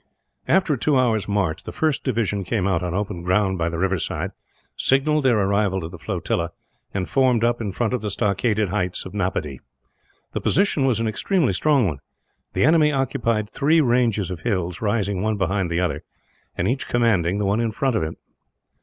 After 0.47 0.73
a 0.73 0.79
two 0.79 0.97
hours' 0.97 1.27
march, 1.27 1.63
the 1.63 1.71
first 1.71 2.03
division 2.03 2.43
came 2.43 2.67
out 2.67 2.81
on 2.81 2.95
open 2.95 3.21
ground 3.21 3.59
by 3.59 3.69
the 3.69 3.77
river 3.77 3.99
side, 3.99 4.31
signalled 4.75 5.23
their 5.23 5.37
arrival 5.37 5.79
to 5.81 5.89
the 5.89 5.99
flotilla, 5.99 6.53
and 6.91 7.07
formed 7.07 7.43
up 7.43 7.61
in 7.61 7.71
front 7.71 7.93
of 7.93 8.01
the 8.01 8.09
stockaded 8.09 8.69
heights 8.69 9.05
of 9.05 9.13
Napadee. 9.13 9.59
The 10.33 10.41
position 10.41 10.85
was 10.85 10.99
an 10.99 11.07
extremely 11.07 11.53
strong 11.53 11.85
one. 11.85 11.99
The 12.53 12.63
enemy 12.65 12.91
occupied 12.91 13.47
three 13.47 13.79
ranges 13.79 14.31
of 14.31 14.39
hills, 14.39 14.81
rising 14.81 15.21
one 15.21 15.37
behind 15.37 15.69
the 15.69 15.79
other, 15.81 16.03
and 16.57 16.67
each 16.67 16.87
commanding 16.87 17.37
the 17.37 17.45
one 17.45 17.59
in 17.59 17.71
front 17.71 17.95
of 17.95 18.01
it. 18.01 18.17